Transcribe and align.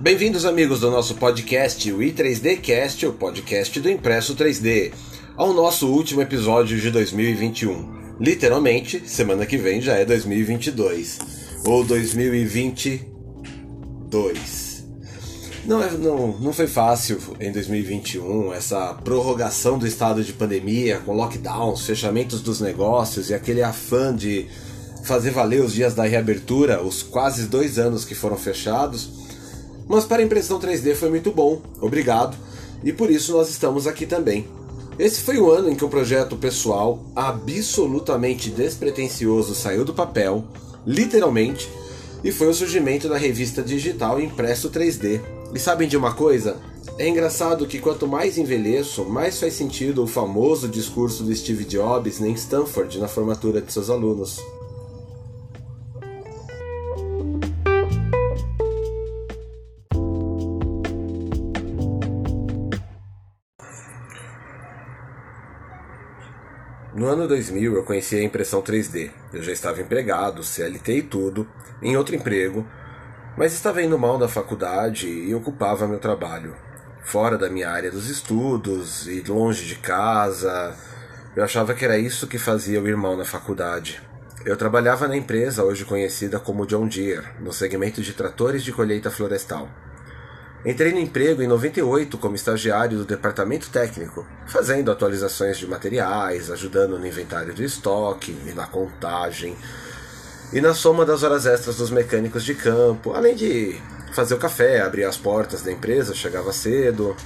Bem-vindos, 0.00 0.46
amigos 0.46 0.80
do 0.80 0.90
nosso 0.90 1.16
podcast, 1.16 1.92
o 1.92 1.98
i3D 1.98 2.58
Cast, 2.62 3.06
o 3.06 3.12
podcast 3.12 3.78
do 3.78 3.90
Impresso 3.90 4.34
3D, 4.34 4.94
ao 5.36 5.52
nosso 5.52 5.88
último 5.88 6.22
episódio 6.22 6.80
de 6.80 6.90
2021. 6.90 8.16
Literalmente, 8.18 9.06
semana 9.06 9.44
que 9.44 9.58
vem 9.58 9.82
já 9.82 9.96
é 9.96 10.06
2022 10.06 11.18
ou 11.66 11.84
2022. 11.84 14.84
Não, 15.66 15.82
é, 15.82 15.90
não, 15.90 16.28
não 16.38 16.54
foi 16.54 16.66
fácil 16.66 17.18
em 17.38 17.52
2021 17.52 18.54
essa 18.54 18.94
prorrogação 18.94 19.78
do 19.78 19.86
estado 19.86 20.24
de 20.24 20.32
pandemia 20.32 21.00
com 21.00 21.12
lockdowns, 21.12 21.82
fechamentos 21.82 22.40
dos 22.40 22.58
negócios 22.58 23.28
e 23.28 23.34
aquele 23.34 23.62
afã 23.62 24.16
de 24.16 24.48
fazer 25.04 25.30
valer 25.30 25.60
os 25.60 25.74
dias 25.74 25.94
da 25.94 26.04
reabertura, 26.04 26.82
os 26.82 27.02
quase 27.02 27.48
dois 27.48 27.78
anos 27.78 28.06
que 28.06 28.14
foram 28.14 28.38
fechados. 28.38 29.28
Mas 29.90 30.04
para 30.04 30.22
impressão 30.22 30.60
3D 30.60 30.94
foi 30.94 31.10
muito 31.10 31.32
bom, 31.32 31.60
obrigado, 31.80 32.36
e 32.84 32.92
por 32.92 33.10
isso 33.10 33.32
nós 33.32 33.50
estamos 33.50 33.88
aqui 33.88 34.06
também. 34.06 34.46
Esse 34.96 35.20
foi 35.20 35.38
o 35.38 35.50
ano 35.50 35.68
em 35.68 35.74
que 35.74 35.84
o 35.84 35.88
projeto 35.88 36.36
pessoal, 36.36 37.04
absolutamente 37.16 38.50
despretensioso, 38.50 39.52
saiu 39.52 39.84
do 39.84 39.92
papel, 39.92 40.44
literalmente, 40.86 41.68
e 42.22 42.30
foi 42.30 42.46
o 42.46 42.54
surgimento 42.54 43.08
da 43.08 43.16
revista 43.16 43.64
digital 43.64 44.20
Impresso 44.20 44.70
3D. 44.70 45.20
E 45.52 45.58
sabem 45.58 45.88
de 45.88 45.96
uma 45.96 46.14
coisa? 46.14 46.58
É 46.96 47.08
engraçado 47.08 47.66
que 47.66 47.80
quanto 47.80 48.06
mais 48.06 48.38
envelheço, 48.38 49.04
mais 49.06 49.40
faz 49.40 49.54
sentido 49.54 50.04
o 50.04 50.06
famoso 50.06 50.68
discurso 50.68 51.24
do 51.24 51.34
Steve 51.34 51.64
Jobs 51.64 52.20
em 52.20 52.32
Stanford 52.34 52.96
na 53.00 53.08
formatura 53.08 53.60
de 53.60 53.72
seus 53.72 53.90
alunos. 53.90 54.38
No 67.00 67.06
ano 67.06 67.26
2000 67.26 67.76
eu 67.76 67.82
conheci 67.82 68.16
a 68.16 68.22
impressão 68.22 68.60
3D. 68.60 69.10
Eu 69.32 69.42
já 69.42 69.52
estava 69.52 69.80
empregado, 69.80 70.44
CLT 70.44 70.96
e 70.98 71.02
tudo, 71.02 71.48
em 71.80 71.96
outro 71.96 72.14
emprego, 72.14 72.68
mas 73.38 73.54
estava 73.54 73.82
indo 73.82 73.98
mal 73.98 74.18
na 74.18 74.28
faculdade 74.28 75.08
e 75.08 75.34
ocupava 75.34 75.88
meu 75.88 75.98
trabalho. 75.98 76.54
Fora 77.02 77.38
da 77.38 77.48
minha 77.48 77.70
área 77.70 77.90
dos 77.90 78.10
estudos 78.10 79.08
e 79.08 79.22
longe 79.22 79.64
de 79.64 79.76
casa, 79.76 80.76
eu 81.34 81.42
achava 81.42 81.72
que 81.72 81.86
era 81.86 81.96
isso 81.96 82.26
que 82.26 82.36
fazia 82.36 82.76
eu 82.76 82.86
ir 82.86 82.98
mal 82.98 83.16
na 83.16 83.24
faculdade. 83.24 84.02
Eu 84.44 84.54
trabalhava 84.54 85.08
na 85.08 85.16
empresa 85.16 85.64
hoje 85.64 85.86
conhecida 85.86 86.38
como 86.38 86.66
John 86.66 86.86
Deere, 86.86 87.28
no 87.40 87.50
segmento 87.50 88.02
de 88.02 88.12
tratores 88.12 88.62
de 88.62 88.74
colheita 88.74 89.10
florestal. 89.10 89.70
Entrei 90.64 90.92
no 90.92 90.98
emprego 90.98 91.42
em 91.42 91.46
98 91.46 92.18
como 92.18 92.34
estagiário 92.34 92.98
do 92.98 93.04
departamento 93.06 93.70
técnico, 93.70 94.26
fazendo 94.46 94.90
atualizações 94.90 95.56
de 95.56 95.66
materiais, 95.66 96.50
ajudando 96.50 96.98
no 96.98 97.06
inventário 97.06 97.54
do 97.54 97.62
estoque 97.62 98.36
e 98.46 98.52
na 98.52 98.66
contagem, 98.66 99.56
e 100.52 100.60
na 100.60 100.74
soma 100.74 101.06
das 101.06 101.22
horas 101.22 101.46
extras 101.46 101.76
dos 101.76 101.90
mecânicos 101.90 102.44
de 102.44 102.54
campo, 102.54 103.14
além 103.14 103.34
de 103.34 103.80
fazer 104.12 104.34
o 104.34 104.38
café, 104.38 104.82
abrir 104.82 105.04
as 105.04 105.16
portas 105.16 105.62
da 105.62 105.72
empresa, 105.72 106.14
chegava 106.14 106.52
cedo. 106.52 107.16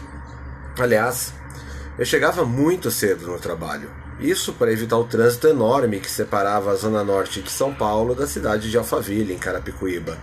Aliás, 0.79 1.33
eu 1.99 2.05
chegava 2.05 2.45
muito 2.45 2.91
cedo 2.91 3.27
no 3.27 3.39
trabalho. 3.39 3.91
Isso 4.21 4.53
para 4.53 4.73
evitar 4.73 4.97
o 4.97 5.05
trânsito 5.05 5.49
enorme 5.49 5.99
que 5.99 6.11
separava 6.11 6.71
a 6.71 6.77
zona 6.77 7.03
norte 7.03 7.43
de 7.43 7.51
São 7.51 7.75
Paulo 7.75 8.15
da 8.15 8.29
cidade 8.29 8.71
de 8.71 8.79
Alphaville, 8.79 9.35
em 9.35 9.39
Carapicuíba. 9.39 10.17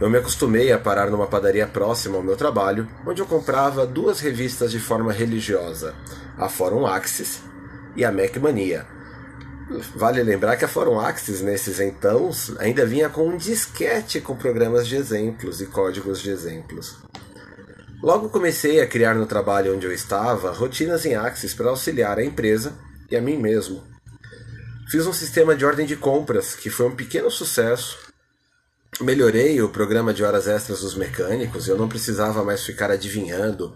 Eu 0.00 0.08
me 0.08 0.16
acostumei 0.16 0.72
a 0.72 0.78
parar 0.78 1.10
numa 1.10 1.26
padaria 1.26 1.66
próxima 1.66 2.16
ao 2.16 2.22
meu 2.22 2.34
trabalho, 2.34 2.88
onde 3.06 3.20
eu 3.20 3.26
comprava 3.26 3.86
duas 3.86 4.18
revistas 4.18 4.70
de 4.70 4.80
forma 4.80 5.12
religiosa, 5.12 5.94
a 6.38 6.48
Fórum 6.48 6.86
Axis 6.86 7.42
e 7.94 8.02
a 8.02 8.10
Mac 8.10 8.34
Mania. 8.38 8.86
Vale 9.94 10.22
lembrar 10.22 10.56
que 10.56 10.64
a 10.64 10.68
Fórum 10.68 10.98
Axis, 10.98 11.42
nesses 11.42 11.78
então, 11.80 12.30
ainda 12.58 12.86
vinha 12.86 13.10
com 13.10 13.28
um 13.28 13.36
disquete 13.36 14.22
com 14.22 14.34
programas 14.34 14.88
de 14.88 14.96
exemplos 14.96 15.60
e 15.60 15.66
códigos 15.66 16.20
de 16.20 16.30
exemplos. 16.30 16.96
Logo 18.02 18.30
comecei 18.30 18.80
a 18.80 18.86
criar 18.86 19.14
no 19.14 19.26
trabalho 19.26 19.76
onde 19.76 19.86
eu 19.86 19.92
estava 19.92 20.50
rotinas 20.50 21.04
em 21.04 21.14
Axis 21.14 21.52
para 21.52 21.68
auxiliar 21.68 22.18
a 22.18 22.24
empresa 22.24 22.72
e 23.10 23.16
a 23.16 23.20
mim 23.20 23.36
mesmo. 23.36 23.84
Fiz 24.90 25.06
um 25.06 25.12
sistema 25.12 25.54
de 25.54 25.66
ordem 25.66 25.84
de 25.84 25.94
compras 25.94 26.54
que 26.54 26.70
foi 26.70 26.86
um 26.86 26.96
pequeno 26.96 27.30
sucesso 27.30 28.09
melhorei 29.00 29.60
o 29.62 29.68
programa 29.68 30.12
de 30.12 30.22
horas 30.22 30.46
extras 30.46 30.80
dos 30.80 30.94
mecânicos, 30.94 31.68
eu 31.68 31.76
não 31.76 31.88
precisava 31.88 32.44
mais 32.44 32.64
ficar 32.64 32.90
adivinhando 32.90 33.74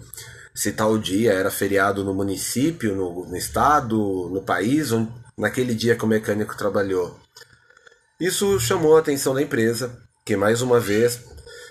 se 0.54 0.72
tal 0.72 0.96
dia 0.96 1.32
era 1.32 1.50
feriado 1.50 2.04
no 2.04 2.14
município, 2.14 2.94
no, 2.94 3.26
no 3.26 3.36
estado, 3.36 3.96
no 4.32 4.42
país, 4.42 4.92
onde, 4.92 5.10
naquele 5.36 5.74
dia 5.74 5.96
que 5.96 6.04
o 6.04 6.08
mecânico 6.08 6.56
trabalhou. 6.56 7.18
Isso 8.20 8.58
chamou 8.60 8.96
a 8.96 9.00
atenção 9.00 9.34
da 9.34 9.42
empresa, 9.42 9.98
que 10.24 10.36
mais 10.36 10.62
uma 10.62 10.78
vez, 10.78 11.20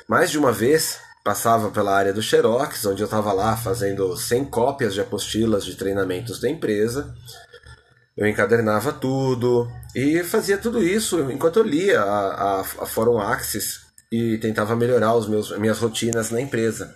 mais 0.07 0.29
de 0.29 0.37
uma 0.37 0.51
vez, 0.51 0.97
passava 1.23 1.71
pela 1.71 1.95
área 1.95 2.11
do 2.11 2.21
Xerox, 2.21 2.85
onde 2.85 3.01
eu 3.01 3.05
estava 3.05 3.31
lá 3.31 3.55
fazendo 3.55 4.17
100 4.17 4.45
cópias 4.45 4.93
de 4.93 4.99
apostilas 4.99 5.63
de 5.63 5.75
treinamentos 5.75 6.39
da 6.39 6.49
empresa, 6.49 7.15
eu 8.16 8.28
encadernava 8.28 8.91
tudo 8.91 9.68
e 9.96 10.24
fazia 10.24 10.57
tudo 10.57 10.84
isso 10.84 11.31
enquanto 11.31 11.57
eu 11.57 11.63
lia 11.63 12.01
a, 12.01 12.29
a, 12.29 12.59
a 12.62 12.85
Fórum 12.85 13.19
Axis 13.19 13.81
e 14.12 14.38
tentava 14.38 14.75
melhorar 14.75 15.16
os 15.16 15.28
meus, 15.28 15.57
minhas 15.57 15.79
rotinas 15.79 16.29
na 16.29 16.40
empresa. 16.40 16.96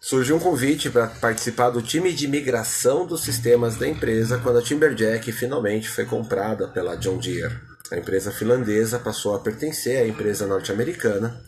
Surgiu 0.00 0.36
um 0.36 0.40
convite 0.40 0.90
para 0.90 1.06
participar 1.06 1.70
do 1.70 1.82
time 1.82 2.12
de 2.12 2.28
migração 2.28 3.06
dos 3.06 3.22
sistemas 3.22 3.76
da 3.76 3.88
empresa 3.88 4.38
quando 4.38 4.58
a 4.58 4.62
Timberjack 4.62 5.32
finalmente 5.32 5.88
foi 5.88 6.04
comprada 6.04 6.68
pela 6.68 6.94
John 6.94 7.18
Deere. 7.18 7.58
A 7.90 7.96
empresa 7.96 8.30
finlandesa 8.30 8.98
passou 8.98 9.34
a 9.34 9.40
pertencer 9.40 10.02
à 10.02 10.06
empresa 10.06 10.46
norte-americana 10.46 11.42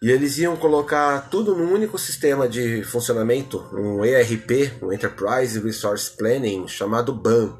e 0.00 0.10
eles 0.10 0.38
iam 0.38 0.56
colocar 0.56 1.28
tudo 1.28 1.54
num 1.54 1.72
único 1.72 1.98
sistema 1.98 2.48
de 2.48 2.82
funcionamento, 2.82 3.64
um 3.72 4.04
ERP, 4.04 4.72
um 4.82 4.92
Enterprise 4.92 5.60
Resource 5.60 6.10
Planning, 6.16 6.66
chamado 6.66 7.12
BAN, 7.12 7.56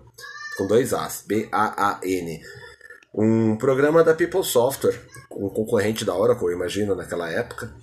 com 0.56 0.66
dois 0.66 0.92
As, 0.92 1.22
B-A-A-N. 1.26 2.42
Um 3.14 3.56
programa 3.56 4.02
da 4.02 4.14
People 4.14 4.44
Software, 4.44 4.98
um 5.30 5.48
concorrente 5.48 6.04
da 6.04 6.16
Oracle, 6.16 6.46
eu 6.46 6.52
imagino, 6.52 6.94
naquela 6.94 7.30
época. 7.30 7.74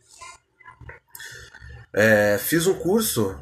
É, 1.93 2.37
fiz 2.39 2.67
um 2.67 2.73
curso 2.73 3.35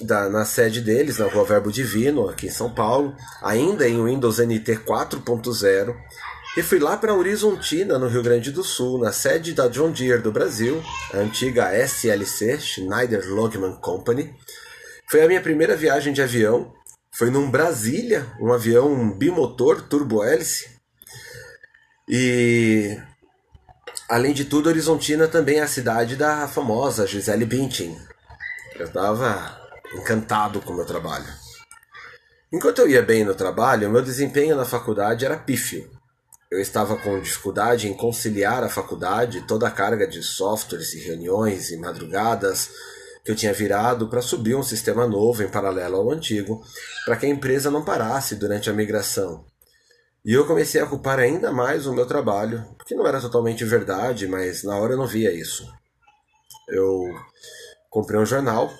da, 0.00 0.28
na 0.28 0.44
sede 0.44 0.80
deles, 0.80 1.18
na 1.18 1.26
Rua 1.26 1.44
Verbo 1.44 1.72
Divino, 1.72 2.28
aqui 2.28 2.46
em 2.46 2.50
São 2.50 2.72
Paulo, 2.72 3.14
ainda 3.42 3.88
em 3.88 4.02
Windows 4.02 4.38
NT 4.38 4.84
4.0, 4.84 5.96
e 6.56 6.62
fui 6.62 6.78
lá 6.78 6.96
para 6.96 7.14
Horizontina, 7.14 7.98
no 7.98 8.08
Rio 8.08 8.22
Grande 8.22 8.50
do 8.50 8.64
Sul, 8.64 8.98
na 8.98 9.12
sede 9.12 9.52
da 9.52 9.68
John 9.68 9.90
Deere 9.90 10.22
do 10.22 10.32
Brasil, 10.32 10.82
a 11.12 11.18
antiga 11.18 11.72
SLC, 11.76 12.58
Schneider 12.58 13.28
Logman 13.28 13.74
Company. 13.74 14.34
Foi 15.06 15.22
a 15.22 15.28
minha 15.28 15.40
primeira 15.40 15.76
viagem 15.76 16.12
de 16.12 16.22
avião 16.22 16.72
foi 17.16 17.30
num 17.30 17.50
Brasília, 17.50 18.26
um 18.38 18.52
avião 18.52 19.10
bimotor, 19.10 19.80
turbo-hélice. 19.80 20.68
E 22.06 23.00
além 24.06 24.34
de 24.34 24.44
tudo, 24.44 24.68
Horizontina 24.68 25.26
também 25.26 25.58
é 25.58 25.62
a 25.62 25.68
cidade 25.68 26.14
da 26.14 26.46
famosa 26.46 27.06
Gisele 27.06 27.46
Bündchen. 27.46 27.98
Eu 28.78 28.84
estava 28.84 29.58
encantado 29.94 30.60
com 30.60 30.74
o 30.74 30.76
meu 30.76 30.84
trabalho. 30.84 31.26
Enquanto 32.52 32.80
eu 32.80 32.88
ia 32.88 33.02
bem 33.02 33.24
no 33.24 33.34
trabalho, 33.34 33.90
meu 33.90 34.02
desempenho 34.02 34.54
na 34.54 34.66
faculdade 34.66 35.24
era 35.24 35.38
pífio. 35.38 35.90
Eu 36.50 36.60
estava 36.60 36.98
com 36.98 37.18
dificuldade 37.18 37.88
em 37.88 37.96
conciliar 37.96 38.62
a 38.62 38.68
faculdade, 38.68 39.46
toda 39.46 39.66
a 39.66 39.70
carga 39.70 40.06
de 40.06 40.22
softwares 40.22 40.92
e 40.92 41.00
reuniões 41.00 41.70
e 41.70 41.78
madrugadas, 41.78 42.70
que 43.26 43.32
eu 43.32 43.34
tinha 43.36 43.52
virado 43.52 44.08
para 44.08 44.22
subir 44.22 44.54
um 44.54 44.62
sistema 44.62 45.04
novo 45.04 45.42
em 45.42 45.48
paralelo 45.48 45.96
ao 45.96 46.12
antigo, 46.12 46.64
para 47.04 47.16
que 47.16 47.26
a 47.26 47.28
empresa 47.28 47.72
não 47.72 47.84
parasse 47.84 48.36
durante 48.36 48.70
a 48.70 48.72
migração. 48.72 49.44
E 50.24 50.32
eu 50.32 50.46
comecei 50.46 50.80
a 50.80 50.86
culpar 50.86 51.18
ainda 51.18 51.50
mais 51.50 51.88
o 51.88 51.92
meu 51.92 52.06
trabalho, 52.06 52.64
que 52.86 52.94
não 52.94 53.04
era 53.04 53.20
totalmente 53.20 53.64
verdade, 53.64 54.28
mas 54.28 54.62
na 54.62 54.76
hora 54.76 54.92
eu 54.92 54.96
não 54.96 55.08
via 55.08 55.32
isso. 55.32 55.68
Eu 56.68 57.02
comprei 57.90 58.20
um 58.20 58.24
jornal, 58.24 58.72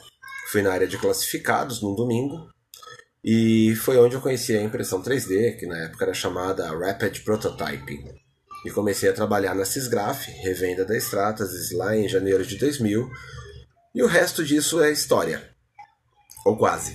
fui 0.52 0.62
na 0.62 0.72
área 0.72 0.86
de 0.86 0.96
classificados 0.96 1.82
num 1.82 1.96
domingo, 1.96 2.48
e 3.24 3.74
foi 3.74 3.98
onde 3.98 4.14
eu 4.14 4.20
conheci 4.20 4.56
a 4.56 4.62
impressão 4.62 5.02
3D, 5.02 5.56
que 5.58 5.66
na 5.66 5.76
época 5.86 6.04
era 6.04 6.14
chamada 6.14 6.70
Rapid 6.70 7.24
Prototyping. 7.24 8.14
E 8.64 8.70
comecei 8.70 9.08
a 9.08 9.12
trabalhar 9.12 9.56
na 9.56 9.64
Sysgraph, 9.64 10.28
revenda 10.44 10.84
da 10.84 10.96
Stratasys, 10.96 11.72
lá 11.72 11.96
em 11.96 12.08
janeiro 12.08 12.46
de 12.46 12.56
2000, 12.56 13.10
e 13.96 14.02
o 14.02 14.06
resto 14.06 14.44
disso 14.44 14.82
é 14.82 14.92
história. 14.92 15.42
Ou 16.44 16.54
quase. 16.54 16.94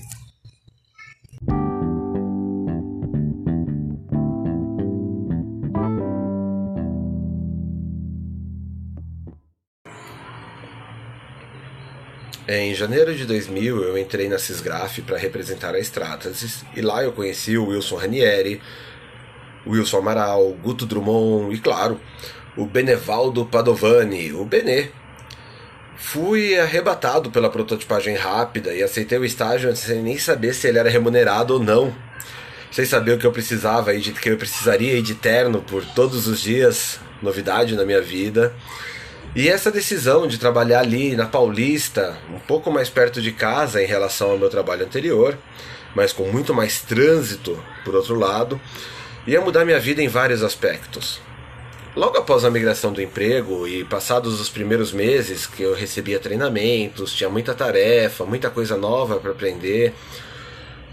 Em 12.47 12.75
janeiro 12.75 13.15
de 13.15 13.25
2000, 13.25 13.83
eu 13.83 13.97
entrei 13.97 14.29
na 14.29 14.37
Cisgraf 14.37 15.01
para 15.01 15.17
representar 15.17 15.73
a 15.73 15.79
Stratasys 15.79 16.63
e 16.75 16.81
lá 16.81 17.03
eu 17.03 17.13
conheci 17.13 17.57
o 17.57 17.69
Wilson 17.69 17.95
Ranieri, 17.95 18.61
Wilson 19.65 19.97
Amaral, 19.97 20.51
Guto 20.61 20.85
Drummond 20.85 21.55
e, 21.55 21.59
claro, 21.59 21.99
o 22.55 22.65
Benevaldo 22.65 23.43
Padovani, 23.47 24.33
o 24.33 24.45
Benê. 24.45 25.00
Fui 26.01 26.59
arrebatado 26.59 27.31
pela 27.31 27.49
prototipagem 27.49 28.15
rápida 28.15 28.73
e 28.73 28.83
aceitei 28.83 29.17
o 29.17 29.23
estágio 29.23 29.73
sem 29.75 30.01
nem 30.01 30.17
saber 30.17 30.53
se 30.53 30.67
ele 30.67 30.79
era 30.79 30.89
remunerado 30.89 31.53
ou 31.53 31.59
não. 31.59 31.95
Sem 32.69 32.85
saber 32.85 33.13
o 33.13 33.17
que 33.17 33.25
eu 33.25 33.31
precisava, 33.31 33.97
de 33.97 34.11
que 34.11 34.29
eu 34.29 34.37
precisaria 34.37 34.97
ir 34.97 35.03
de 35.03 35.13
terno 35.15 35.61
por 35.61 35.85
todos 35.85 36.27
os 36.27 36.41
dias, 36.41 36.99
novidade 37.21 37.75
na 37.75 37.85
minha 37.85 38.01
vida. 38.01 38.53
E 39.35 39.47
essa 39.47 39.71
decisão 39.71 40.27
de 40.27 40.37
trabalhar 40.37 40.79
ali 40.79 41.15
na 41.15 41.27
Paulista, 41.27 42.17
um 42.33 42.39
pouco 42.39 42.69
mais 42.69 42.89
perto 42.89 43.21
de 43.21 43.31
casa 43.31 43.81
em 43.81 43.85
relação 43.85 44.31
ao 44.31 44.37
meu 44.37 44.49
trabalho 44.49 44.83
anterior, 44.83 45.37
mas 45.95 46.11
com 46.11 46.23
muito 46.23 46.53
mais 46.53 46.81
trânsito, 46.81 47.63
por 47.85 47.95
outro 47.95 48.15
lado, 48.15 48.59
ia 49.25 49.39
mudar 49.39 49.63
minha 49.63 49.79
vida 49.79 50.01
em 50.01 50.07
vários 50.09 50.43
aspectos. 50.43 51.21
Logo 51.95 52.17
após 52.17 52.45
a 52.45 52.49
migração 52.49 52.93
do 52.93 53.01
emprego 53.01 53.67
e 53.67 53.83
passados 53.83 54.39
os 54.39 54.49
primeiros 54.49 54.93
meses 54.93 55.45
que 55.45 55.61
eu 55.61 55.73
recebia 55.73 56.19
treinamentos, 56.19 57.13
tinha 57.13 57.29
muita 57.29 57.53
tarefa, 57.53 58.25
muita 58.25 58.49
coisa 58.49 58.77
nova 58.77 59.19
para 59.19 59.31
aprender, 59.31 59.93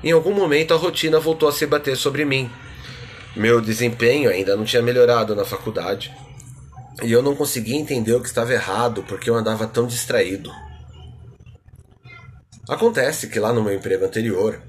em 0.02 0.10
algum 0.10 0.32
momento 0.32 0.74
a 0.74 0.76
rotina 0.76 1.20
voltou 1.20 1.48
a 1.48 1.52
se 1.52 1.66
bater 1.66 1.96
sobre 1.96 2.24
mim. 2.24 2.50
Meu 3.36 3.60
desempenho 3.60 4.28
ainda 4.28 4.56
não 4.56 4.64
tinha 4.64 4.82
melhorado 4.82 5.36
na 5.36 5.44
faculdade 5.44 6.12
e 7.02 7.12
eu 7.12 7.22
não 7.22 7.36
conseguia 7.36 7.76
entender 7.76 8.14
o 8.14 8.20
que 8.20 8.28
estava 8.28 8.52
errado 8.52 9.04
porque 9.06 9.30
eu 9.30 9.36
andava 9.36 9.68
tão 9.68 9.86
distraído. 9.86 10.50
Acontece 12.68 13.28
que 13.28 13.38
lá 13.38 13.52
no 13.52 13.62
meu 13.62 13.72
emprego 13.72 14.04
anterior, 14.04 14.60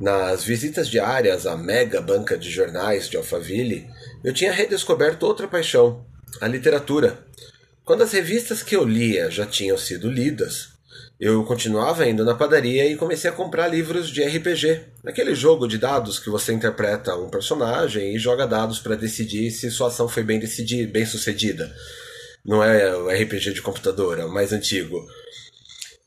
nas 0.00 0.44
visitas 0.44 0.88
diárias 0.88 1.46
à 1.46 1.56
mega 1.56 2.00
banca 2.00 2.36
de 2.36 2.50
jornais 2.50 3.08
de 3.08 3.16
Alphaville, 3.16 3.88
eu 4.26 4.32
tinha 4.32 4.50
redescoberto 4.50 5.24
outra 5.24 5.46
paixão, 5.46 6.04
a 6.40 6.48
literatura. 6.48 7.24
Quando 7.84 8.02
as 8.02 8.10
revistas 8.10 8.60
que 8.60 8.74
eu 8.74 8.84
lia 8.84 9.30
já 9.30 9.46
tinham 9.46 9.78
sido 9.78 10.10
lidas, 10.10 10.70
eu 11.20 11.44
continuava 11.44 12.04
indo 12.08 12.24
na 12.24 12.34
padaria 12.34 12.90
e 12.90 12.96
comecei 12.96 13.30
a 13.30 13.32
comprar 13.32 13.68
livros 13.68 14.10
de 14.10 14.24
RPG, 14.24 14.80
aquele 15.06 15.32
jogo 15.32 15.68
de 15.68 15.78
dados 15.78 16.18
que 16.18 16.28
você 16.28 16.52
interpreta 16.52 17.14
um 17.14 17.30
personagem 17.30 18.16
e 18.16 18.18
joga 18.18 18.48
dados 18.48 18.80
para 18.80 18.96
decidir 18.96 19.52
se 19.52 19.70
sua 19.70 19.86
ação 19.86 20.08
foi 20.08 20.24
bem 20.24 20.40
decidida, 20.40 20.90
bem 20.90 21.06
sucedida. 21.06 21.72
Não 22.44 22.64
é 22.64 22.96
o 22.96 23.08
RPG 23.08 23.52
de 23.52 23.62
computador, 23.62 24.18
é 24.18 24.24
o 24.24 24.34
mais 24.34 24.52
antigo. 24.52 25.06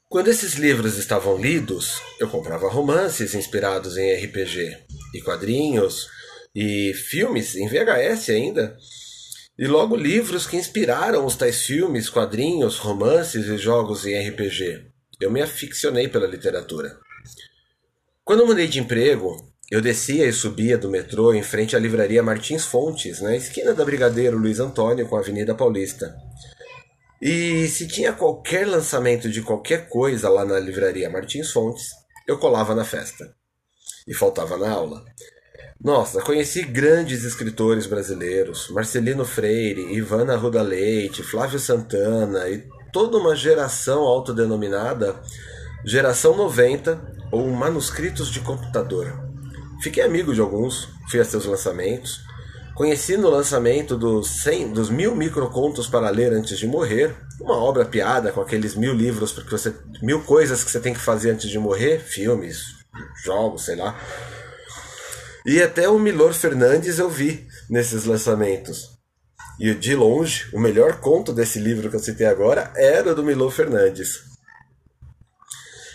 Quando 0.10 0.28
esses 0.28 0.56
livros 0.56 0.98
estavam 0.98 1.38
lidos, 1.38 2.02
eu 2.20 2.28
comprava 2.28 2.68
romances 2.68 3.34
inspirados 3.34 3.96
em 3.96 4.14
RPG 4.14 4.78
e 5.14 5.22
quadrinhos 5.22 6.19
e 6.56 6.94
filmes 6.94 7.56
em 7.56 7.68
VHS 7.68 8.30
ainda. 8.30 8.78
E 9.58 9.68
logo 9.68 9.96
livros 9.96 10.48
que 10.48 10.58
inspiraram 10.58 11.26
os 11.26 11.36
tais 11.36 11.64
filmes, 11.64 12.10
quadrinhos, 12.10 12.78
romances 12.78 13.48
e 13.48 13.58
jogos 13.58 14.06
em 14.06 14.30
RPG. 14.30 14.86
Eu 15.20 15.30
me 15.30 15.42
aficionei 15.42 16.08
pela 16.08 16.28
literatura. 16.28 16.98
Quando 18.24 18.46
mudei 18.46 18.68
de 18.68 18.80
emprego, 18.80 19.36
eu 19.70 19.82
descia 19.82 20.26
e 20.26 20.34
subia 20.34 20.78
do 20.78 20.90
metrô 20.90 21.34
em 21.34 21.44
frente 21.44 21.76
à 21.76 21.80
livraria 21.80 22.24
Martins 22.24 22.66
Fontes, 22.66 23.22
na 23.22 23.36
esquina 23.36 23.74
da 23.74 23.84
Brigadeiro 23.84 24.38
Luiz 24.38 24.60
Antônio 24.60 25.08
com 25.08 25.18
a 25.18 25.20
Avenida 25.20 25.54
Paulista. 25.54 26.16
E 27.22 27.68
se 27.68 27.88
tinha 27.88 28.14
qualquer 28.14 28.66
lançamento 28.66 29.30
de 29.30 29.42
qualquer 29.42 29.90
coisa 29.90 30.30
lá 30.30 30.46
na 30.46 30.58
livraria 30.60 31.10
Martins 31.10 31.52
Fontes, 31.52 31.90
eu 32.28 32.38
colava 32.38 32.74
na 32.74 32.86
festa. 32.86 33.36
E 34.08 34.14
faltava 34.14 34.58
na 34.58 34.72
aula. 34.72 35.04
Nossa, 35.82 36.22
conheci 36.22 36.64
grandes 36.64 37.24
escritores 37.24 37.86
brasileiros, 37.88 38.70
Marcelino 38.70 39.24
Freire, 39.24 39.94
Ivana 39.94 40.36
Ruda 40.36 40.62
Leite, 40.62 41.24
Flávio 41.24 41.60
Santana 41.60 42.50
e 42.50 42.68
toda 42.92 43.18
uma 43.18 43.36
geração 43.36 44.02
autodenominada 44.02 45.16
Geração 45.86 46.36
90 46.36 47.30
ou 47.32 47.50
Manuscritos 47.52 48.30
de 48.30 48.42
Computador. 48.42 49.18
Fiquei 49.82 50.04
amigo 50.04 50.34
de 50.34 50.42
alguns, 50.42 50.90
fui 51.10 51.22
a 51.22 51.26
seus 51.26 51.46
lançamentos, 51.46 52.22
Conheci 52.80 53.18
no 53.18 53.30
lançamento 53.30 53.98
dos, 53.98 54.42
100, 54.42 54.72
dos 54.72 54.90
mil 54.90 55.14
microcontos 55.14 55.86
para 55.86 56.10
ler 56.10 56.32
antes 56.32 56.58
de 56.58 56.66
morrer, 56.66 57.14
uma 57.38 57.58
obra 57.58 57.84
piada 57.84 58.32
com 58.32 58.40
aqueles 58.40 58.74
mil 58.74 58.94
livros, 58.94 59.34
porque 59.34 59.52
você 59.52 59.76
mil 60.02 60.22
coisas 60.24 60.64
que 60.64 60.72
você 60.72 60.80
tem 60.80 60.94
que 60.94 61.00
fazer 61.02 61.32
antes 61.32 61.50
de 61.50 61.60
morrer, 61.60 62.00
filmes, 62.00 62.68
jogos, 63.22 63.66
sei 63.66 63.76
lá. 63.76 64.00
E 65.50 65.64
até 65.64 65.90
o 65.90 65.98
Milor 65.98 66.32
Fernandes 66.32 67.00
eu 67.00 67.10
vi 67.10 67.48
nesses 67.68 68.06
lançamentos. 68.06 68.92
E 69.60 69.74
de 69.74 69.96
longe, 69.96 70.48
o 70.54 70.60
melhor 70.60 71.00
conto 71.00 71.34
desse 71.34 71.58
livro 71.58 71.90
que 71.90 71.96
eu 71.96 72.00
citei 72.00 72.28
agora 72.28 72.72
era 72.76 73.16
do 73.16 73.24
Milor 73.24 73.50
Fernandes. 73.50 74.20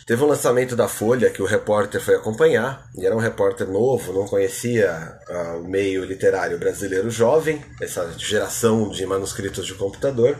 Teve 0.08 0.24
um 0.24 0.26
lançamento 0.26 0.74
da 0.74 0.88
Folha 0.88 1.30
que 1.30 1.40
o 1.40 1.46
repórter 1.46 2.00
foi 2.00 2.16
acompanhar, 2.16 2.84
e 2.96 3.06
era 3.06 3.14
um 3.14 3.20
repórter 3.20 3.68
novo, 3.68 4.12
não 4.12 4.26
conhecia 4.26 5.20
uh, 5.28 5.60
o 5.60 5.68
meio 5.68 6.04
literário 6.04 6.58
brasileiro 6.58 7.08
jovem, 7.08 7.64
essa 7.80 8.12
geração 8.18 8.88
de 8.88 9.06
manuscritos 9.06 9.64
de 9.64 9.74
computador. 9.74 10.36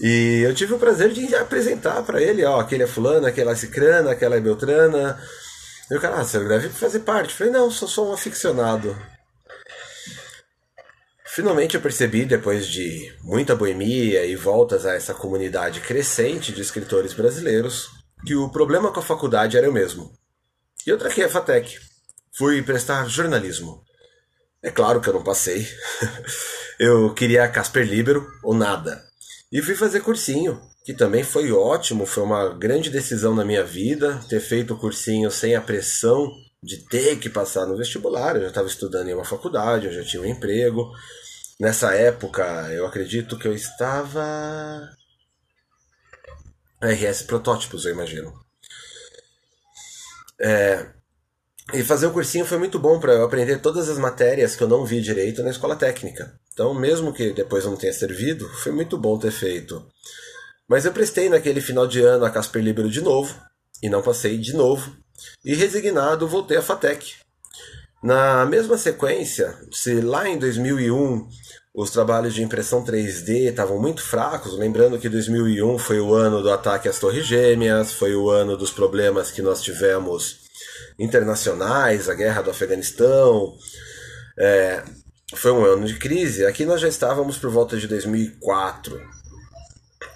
E 0.00 0.42
eu 0.44 0.54
tive 0.54 0.72
o 0.72 0.78
prazer 0.78 1.12
de 1.12 1.34
apresentar 1.34 2.00
para 2.04 2.22
ele, 2.22 2.44
ó, 2.44 2.60
aquele 2.60 2.84
é 2.84 2.86
fulano, 2.86 3.26
aquela 3.26 3.50
é 3.50 3.56
cicrana, 3.56 4.12
aquela 4.12 4.36
é 4.36 4.40
beltrana. 4.40 5.18
E 5.90 5.94
o 5.94 6.00
cara, 6.00 6.20
ah, 6.20 6.24
você 6.24 6.38
deve 6.46 6.68
fazer 6.68 7.00
parte. 7.00 7.30
Eu 7.30 7.36
falei, 7.36 7.52
não, 7.52 7.70
sou 7.70 7.88
só 7.88 8.08
um 8.08 8.12
aficionado. 8.12 8.96
Finalmente 11.24 11.76
eu 11.76 11.80
percebi, 11.80 12.24
depois 12.24 12.66
de 12.66 13.14
muita 13.22 13.54
boemia 13.54 14.26
e 14.26 14.34
voltas 14.34 14.84
a 14.84 14.94
essa 14.94 15.14
comunidade 15.14 15.80
crescente 15.80 16.52
de 16.52 16.60
escritores 16.60 17.14
brasileiros, 17.14 17.88
que 18.26 18.34
o 18.34 18.50
problema 18.50 18.92
com 18.92 19.00
a 19.00 19.02
faculdade 19.02 19.56
era 19.56 19.70
o 19.70 19.72
mesmo. 19.72 20.12
E 20.86 20.90
eu 20.90 20.98
traquei 20.98 21.24
a 21.24 21.28
FATEC. 21.28 21.78
Fui 22.36 22.62
prestar 22.62 23.08
jornalismo. 23.08 23.82
É 24.62 24.70
claro 24.70 25.00
que 25.00 25.08
eu 25.08 25.14
não 25.14 25.22
passei. 25.22 25.66
eu 26.78 27.14
queria 27.14 27.48
Casper 27.48 27.86
Libero 27.86 28.26
ou 28.42 28.52
nada. 28.52 29.02
E 29.50 29.62
fui 29.62 29.74
fazer 29.74 30.00
cursinho, 30.00 30.60
que 30.88 30.94
também 30.94 31.22
foi 31.22 31.52
ótimo, 31.52 32.06
foi 32.06 32.22
uma 32.22 32.48
grande 32.48 32.88
decisão 32.88 33.34
na 33.34 33.44
minha 33.44 33.62
vida 33.62 34.18
ter 34.26 34.40
feito 34.40 34.72
o 34.72 34.78
cursinho 34.78 35.30
sem 35.30 35.54
a 35.54 35.60
pressão 35.60 36.32
de 36.62 36.78
ter 36.78 37.18
que 37.18 37.28
passar 37.28 37.66
no 37.66 37.76
vestibular. 37.76 38.36
Eu 38.36 38.40
já 38.40 38.48
estava 38.48 38.68
estudando 38.68 39.06
em 39.06 39.12
uma 39.12 39.22
faculdade, 39.22 39.84
eu 39.84 39.92
já 39.92 40.02
tinha 40.02 40.22
um 40.22 40.24
emprego. 40.24 40.90
Nessa 41.60 41.94
época, 41.94 42.42
eu 42.72 42.86
acredito 42.86 43.38
que 43.38 43.46
eu 43.46 43.52
estava 43.52 44.88
RS 46.80 47.20
protótipos, 47.24 47.84
eu 47.84 47.92
imagino. 47.92 48.32
É, 50.40 50.86
e 51.74 51.84
fazer 51.84 52.06
o 52.06 52.14
cursinho 52.14 52.46
foi 52.46 52.56
muito 52.56 52.78
bom 52.78 52.98
para 52.98 53.12
eu 53.12 53.24
aprender 53.24 53.60
todas 53.60 53.90
as 53.90 53.98
matérias 53.98 54.56
que 54.56 54.62
eu 54.62 54.68
não 54.68 54.86
vi 54.86 55.02
direito 55.02 55.42
na 55.42 55.50
escola 55.50 55.76
técnica. 55.76 56.32
Então, 56.54 56.72
mesmo 56.72 57.12
que 57.12 57.30
depois 57.34 57.66
não 57.66 57.76
tenha 57.76 57.92
servido, 57.92 58.48
foi 58.48 58.72
muito 58.72 58.96
bom 58.96 59.18
ter 59.18 59.30
feito. 59.30 59.86
Mas 60.68 60.84
eu 60.84 60.92
prestei 60.92 61.28
naquele 61.28 61.60
final 61.60 61.86
de 61.86 62.00
ano 62.00 62.24
a 62.24 62.30
Casper 62.30 62.62
Libero 62.62 62.90
de 62.90 63.00
novo, 63.00 63.34
e 63.82 63.88
não 63.88 64.02
passei 64.02 64.36
de 64.36 64.52
novo, 64.52 64.94
e 65.44 65.54
resignado 65.54 66.28
voltei 66.28 66.56
à 66.56 66.62
FATEC. 66.62 67.14
Na 68.02 68.46
mesma 68.46 68.78
sequência, 68.78 69.56
se 69.72 70.00
lá 70.00 70.28
em 70.28 70.38
2001 70.38 71.26
os 71.74 71.90
trabalhos 71.90 72.34
de 72.34 72.42
impressão 72.42 72.84
3D 72.84 73.50
estavam 73.50 73.80
muito 73.80 74.02
fracos, 74.02 74.56
lembrando 74.58 74.98
que 74.98 75.08
2001 75.08 75.78
foi 75.78 76.00
o 76.00 76.12
ano 76.12 76.42
do 76.42 76.50
ataque 76.50 76.88
às 76.88 76.98
Torres 76.98 77.26
Gêmeas, 77.26 77.92
foi 77.92 78.14
o 78.14 78.28
ano 78.28 78.56
dos 78.56 78.70
problemas 78.70 79.30
que 79.30 79.42
nós 79.42 79.62
tivemos 79.62 80.40
internacionais, 80.98 82.08
a 82.08 82.14
guerra 82.14 82.42
do 82.42 82.50
Afeganistão, 82.50 83.56
é, 84.38 84.82
foi 85.34 85.52
um 85.52 85.64
ano 85.64 85.86
de 85.86 85.94
crise. 85.94 86.46
Aqui 86.46 86.64
nós 86.64 86.80
já 86.80 86.88
estávamos 86.88 87.38
por 87.38 87.50
volta 87.50 87.76
de 87.76 87.86
2004, 87.86 89.00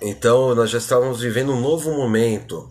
então 0.03 0.55
nós 0.55 0.71
já 0.71 0.79
estávamos 0.79 1.21
vivendo 1.21 1.53
um 1.53 1.61
novo 1.61 1.91
momento. 1.93 2.71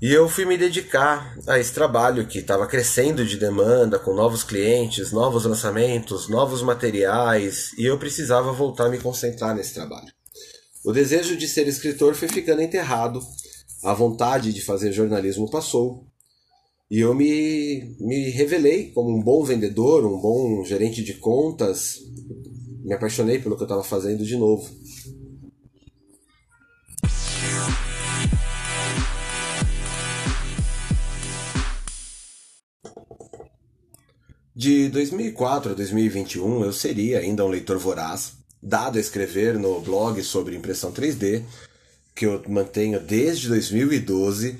E 0.00 0.12
eu 0.12 0.28
fui 0.28 0.44
me 0.44 0.58
dedicar 0.58 1.34
a 1.46 1.58
esse 1.58 1.72
trabalho 1.72 2.26
que 2.26 2.40
estava 2.40 2.66
crescendo 2.66 3.24
de 3.24 3.38
demanda, 3.38 3.98
com 3.98 4.14
novos 4.14 4.44
clientes, 4.44 5.10
novos 5.10 5.46
lançamentos, 5.46 6.28
novos 6.28 6.60
materiais, 6.60 7.72
e 7.78 7.86
eu 7.86 7.98
precisava 7.98 8.52
voltar 8.52 8.86
a 8.86 8.90
me 8.90 8.98
concentrar 8.98 9.54
nesse 9.54 9.72
trabalho. 9.72 10.12
O 10.84 10.92
desejo 10.92 11.34
de 11.36 11.48
ser 11.48 11.66
escritor 11.66 12.14
foi 12.14 12.28
ficando 12.28 12.60
enterrado, 12.60 13.20
a 13.82 13.94
vontade 13.94 14.52
de 14.52 14.60
fazer 14.60 14.92
jornalismo 14.92 15.50
passou, 15.50 16.06
e 16.90 17.00
eu 17.00 17.14
me, 17.14 17.96
me 17.98 18.28
revelei 18.30 18.92
como 18.92 19.10
um 19.10 19.22
bom 19.22 19.42
vendedor, 19.42 20.04
um 20.04 20.20
bom 20.20 20.62
gerente 20.64 21.02
de 21.02 21.14
contas, 21.14 22.00
me 22.84 22.94
apaixonei 22.94 23.40
pelo 23.40 23.56
que 23.56 23.62
eu 23.62 23.66
estava 23.66 23.82
fazendo 23.82 24.24
de 24.24 24.36
novo. 24.36 24.70
De 34.58 34.88
2004 34.88 35.72
a 35.72 35.74
2021 35.74 36.64
eu 36.64 36.72
seria 36.72 37.18
ainda 37.18 37.44
um 37.44 37.48
leitor 37.48 37.76
voraz, 37.76 38.32
dado 38.62 38.96
a 38.96 39.00
escrever 39.02 39.58
no 39.58 39.82
blog 39.82 40.22
sobre 40.22 40.56
impressão 40.56 40.90
3D, 40.90 41.42
que 42.14 42.24
eu 42.24 42.42
mantenho 42.48 42.98
desde 42.98 43.48
2012, 43.48 44.58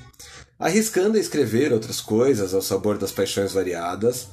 arriscando 0.59 1.17
a 1.17 1.21
escrever 1.21 1.73
outras 1.73 1.99
coisas 1.99 2.53
ao 2.53 2.61
sabor 2.61 2.99
das 2.99 3.11
paixões 3.11 3.55
variadas, 3.55 4.29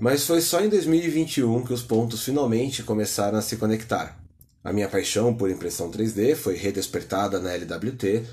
mas 0.00 0.26
foi 0.26 0.40
só 0.40 0.60
em 0.60 0.68
2021 0.68 1.64
que 1.64 1.72
os 1.72 1.82
pontos 1.82 2.24
finalmente 2.24 2.82
começaram 2.82 3.38
a 3.38 3.42
se 3.42 3.56
conectar. 3.58 4.20
A 4.64 4.72
minha 4.72 4.88
paixão 4.88 5.32
por 5.32 5.48
impressão 5.48 5.88
3D 5.88 6.34
foi 6.34 6.56
redespertada 6.56 7.38
na 7.38 7.52
LWT 7.52 8.24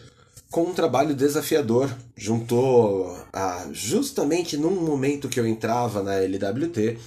com 0.53 0.65
um 0.65 0.74
trabalho 0.74 1.15
desafiador. 1.15 1.89
Juntou 2.15 3.17
a, 3.33 3.67
justamente 3.72 4.55
num 4.55 4.86
momento 4.86 5.27
que 5.27 5.39
eu 5.39 5.48
entrava 5.48 6.03
na 6.03 6.13
LWT 6.13 7.00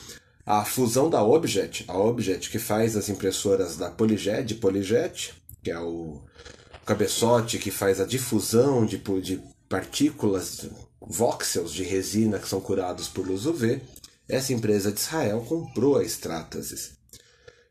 a 0.45 0.65
fusão 0.65 1.09
da 1.09 1.23
Objet, 1.23 1.85
a 1.87 1.97
Objet 1.97 2.51
que 2.51 2.59
faz 2.59 2.97
as 2.97 3.09
impressoras 3.09 3.77
da 3.77 3.89
Polyjet, 3.89 4.57
Polyjet, 4.57 5.33
que 5.63 5.71
é 5.71 5.79
o 5.79 6.21
cabeçote 6.85 7.59
que 7.59 7.71
faz 7.71 8.01
a 8.01 8.05
difusão 8.05 8.85
de, 8.85 8.99
de 8.99 9.41
partículas, 9.69 10.67
voxels 11.01 11.73
de 11.73 11.85
resina 11.85 12.41
que 12.41 12.49
são 12.49 12.61
curados 12.61 13.07
por 13.07 13.25
luz 13.25 13.47
UV. 13.47 13.81
Essa 14.29 14.53
empresa 14.53 14.91
de 14.91 14.99
Israel 14.99 15.47
comprou 15.49 15.99
a 15.99 16.03
Stratasys. 16.03 16.95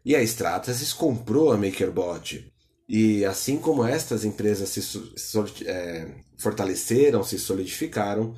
E 0.06 0.16
a 0.16 0.24
Stratasys 0.24 0.94
comprou 0.94 1.52
a 1.52 1.58
MakerBot. 1.58 2.55
E 2.88 3.26
assim 3.26 3.58
como 3.58 3.84
estas 3.84 4.24
empresas 4.24 4.70
se 4.70 5.66
é, 5.66 6.08
fortaleceram, 6.38 7.24
se 7.24 7.40
solidificaram, 7.40 8.36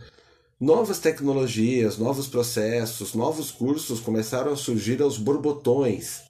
novas 0.59 0.99
tecnologias, 0.99 1.97
novos 1.97 2.27
processos, 2.27 3.13
novos 3.13 3.51
cursos 3.51 3.99
começaram 3.99 4.53
a 4.53 4.57
surgir 4.57 5.01
aos 5.01 5.17
borbotões. 5.17 6.21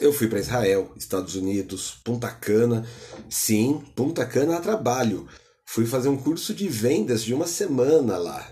Eu 0.00 0.12
fui 0.12 0.26
para 0.26 0.40
Israel, 0.40 0.90
Estados 0.96 1.36
Unidos, 1.36 1.98
Punta 2.02 2.28
Cana. 2.30 2.86
Sim, 3.28 3.82
Punta 3.94 4.24
Cana 4.24 4.56
a 4.56 4.60
trabalho. 4.60 5.28
Fui 5.64 5.86
fazer 5.86 6.08
um 6.08 6.16
curso 6.16 6.54
de 6.54 6.68
vendas 6.68 7.22
de 7.22 7.32
uma 7.32 7.46
semana 7.46 8.16
lá. 8.16 8.50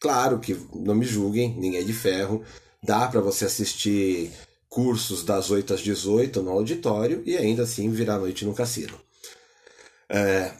Claro 0.00 0.38
que 0.38 0.56
não 0.74 0.94
me 0.94 1.04
julguem, 1.04 1.54
ninguém 1.58 1.80
é 1.80 1.84
de 1.84 1.92
ferro. 1.92 2.42
Dá 2.82 3.08
para 3.08 3.20
você 3.20 3.44
assistir 3.44 4.32
cursos 4.68 5.24
das 5.24 5.50
8 5.50 5.74
às 5.74 5.80
18 5.80 6.42
no 6.42 6.50
auditório 6.50 7.22
e 7.24 7.36
ainda 7.36 7.62
assim 7.62 7.90
virar 7.90 8.18
noite 8.18 8.44
no 8.44 8.54
cassino. 8.54 8.98
É, 10.08 10.52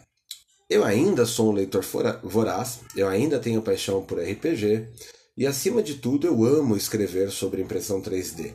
eu 0.68 0.84
ainda 0.84 1.24
sou 1.24 1.50
um 1.50 1.54
leitor 1.54 1.84
voraz, 2.22 2.80
eu 2.96 3.08
ainda 3.08 3.38
tenho 3.38 3.62
paixão 3.62 4.02
por 4.02 4.18
RPG 4.18 4.88
e, 5.36 5.46
acima 5.46 5.82
de 5.82 5.96
tudo, 5.96 6.26
eu 6.26 6.44
amo 6.44 6.76
escrever 6.76 7.30
sobre 7.30 7.62
impressão 7.62 8.00
3D. 8.00 8.54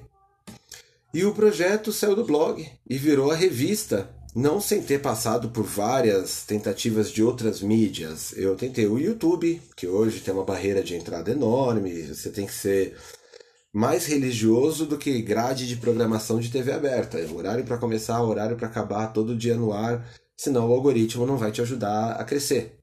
E 1.13 1.23
o 1.23 1.33
projeto 1.33 1.91
saiu 1.91 2.15
do 2.15 2.25
blog 2.25 2.67
e 2.89 2.97
virou 2.97 3.31
a 3.31 3.35
revista, 3.35 4.09
não 4.33 4.59
sem 4.59 4.81
ter 4.81 4.99
passado 4.99 5.49
por 5.49 5.63
várias 5.63 6.43
tentativas 6.43 7.11
de 7.11 7.21
outras 7.21 7.61
mídias. 7.61 8.33
Eu 8.35 8.55
tentei 8.55 8.87
o 8.87 8.97
YouTube, 8.97 9.61
que 9.75 9.87
hoje 9.87 10.21
tem 10.21 10.33
uma 10.33 10.43
barreira 10.43 10.81
de 10.81 10.95
entrada 10.95 11.31
enorme, 11.31 12.07
você 12.07 12.29
tem 12.29 12.47
que 12.47 12.53
ser 12.53 12.97
mais 13.73 14.05
religioso 14.05 14.85
do 14.85 14.97
que 14.97 15.21
grade 15.21 15.67
de 15.67 15.77
programação 15.77 16.39
de 16.39 16.51
TV 16.51 16.71
aberta. 16.71 17.19
É 17.19 17.25
horário 17.31 17.63
para 17.63 17.77
começar, 17.77 18.21
horário 18.21 18.57
para 18.57 18.67
acabar, 18.67 19.07
todo 19.07 19.37
dia 19.37 19.55
no 19.55 19.71
ar, 19.71 20.05
senão 20.37 20.69
o 20.69 20.73
algoritmo 20.73 21.25
não 21.25 21.37
vai 21.37 21.51
te 21.51 21.61
ajudar 21.61 22.13
a 22.13 22.23
crescer. 22.23 22.77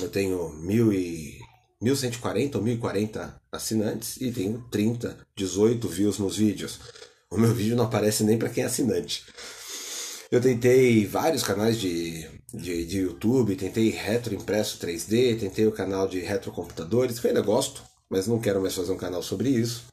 Eu 0.00 0.08
tenho 0.08 0.50
mil 0.54 0.92
e 0.92 1.38
1140 1.82 2.58
ou 2.58 2.64
1040 2.64 3.40
assinantes 3.50 4.16
e 4.20 4.30
tenho 4.30 4.64
30, 4.70 5.18
18 5.36 5.88
views 5.88 6.18
nos 6.18 6.36
vídeos. 6.36 6.78
O 7.30 7.38
meu 7.38 7.54
vídeo 7.54 7.76
não 7.76 7.84
aparece 7.84 8.24
nem 8.24 8.38
para 8.38 8.48
quem 8.48 8.62
é 8.62 8.66
assinante. 8.66 9.24
Eu 10.30 10.40
tentei 10.40 11.04
vários 11.06 11.42
canais 11.42 11.76
de, 11.78 12.24
de, 12.54 12.84
de 12.86 12.98
YouTube, 13.00 13.56
tentei 13.56 13.90
retro 13.90 14.34
impresso 14.34 14.78
3D, 14.78 15.40
tentei 15.40 15.66
o 15.66 15.72
canal 15.72 16.06
de 16.06 16.20
retrocomputadores, 16.20 17.18
que 17.18 17.26
eu 17.26 17.30
ainda 17.30 17.42
gosto, 17.42 17.82
mas 18.08 18.28
não 18.28 18.38
quero 18.38 18.60
mais 18.60 18.74
fazer 18.74 18.92
um 18.92 18.96
canal 18.96 19.22
sobre 19.22 19.48
isso. 19.48 19.89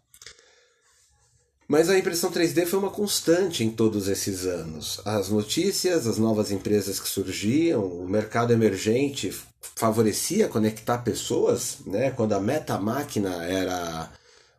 Mas 1.67 1.89
a 1.89 1.97
impressão 1.97 2.31
3D 2.31 2.65
foi 2.65 2.79
uma 2.79 2.89
constante 2.89 3.63
em 3.63 3.69
todos 3.69 4.07
esses 4.07 4.45
anos. 4.45 5.01
As 5.03 5.27
notícias, 5.27 6.07
as 6.07 6.17
novas 6.17 6.49
empresas 6.49 6.97
que 6.97 7.09
surgiam, 7.09 7.83
o 7.83 8.07
mercado 8.07 8.53
emergente 8.53 9.35
favorecia 9.75 10.47
conectar 10.47 10.99
pessoas, 10.99 11.79
né? 11.85 12.11
Quando 12.11 12.33
a 12.33 12.39
Meta 12.39 12.79
Máquina 12.79 13.43
era 13.43 14.09